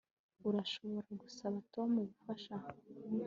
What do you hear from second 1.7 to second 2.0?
Tom